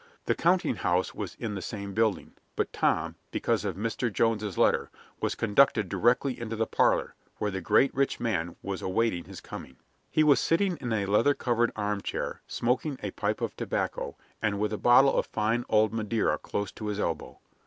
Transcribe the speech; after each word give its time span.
The 0.25 0.33
counting 0.33 0.77
house 0.77 1.13
was 1.13 1.35
in 1.35 1.53
the 1.53 1.61
same 1.61 1.93
building; 1.93 2.33
but 2.55 2.73
Tom, 2.73 3.17
because 3.29 3.63
of 3.63 3.75
Mr. 3.75 4.11
Jones's 4.11 4.57
letter, 4.57 4.89
was 5.19 5.35
conducted 5.35 5.89
directly 5.89 6.39
into 6.39 6.55
the 6.55 6.65
parlor, 6.65 7.13
where 7.37 7.51
the 7.51 7.61
great 7.61 7.93
rich 7.93 8.19
man 8.19 8.55
was 8.63 8.81
awaiting 8.81 9.25
his 9.25 9.39
coming. 9.41 9.75
He 10.09 10.23
was 10.23 10.39
sitting 10.39 10.75
in 10.77 10.91
a 10.91 11.05
leather 11.05 11.35
covered 11.35 11.71
armchair, 11.75 12.41
smoking 12.47 12.97
a 13.03 13.11
pipe 13.11 13.41
of 13.41 13.55
tobacco, 13.55 14.17
and 14.41 14.59
with 14.59 14.73
a 14.73 14.77
bottle 14.79 15.13
of 15.15 15.27
fine 15.27 15.65
old 15.69 15.93
Madeira 15.93 16.39
close 16.39 16.71
to 16.71 16.87
his 16.87 16.99
elbow. 16.99 17.37